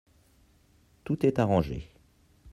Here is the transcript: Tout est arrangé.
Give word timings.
Tout 1.03 1.27
est 1.27 1.37
arrangé. 1.37 1.91